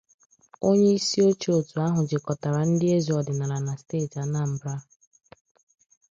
[0.67, 4.75] onyeisi oche òtù ahụ jikọtara ndị eze ọdịnala na steeti Anambra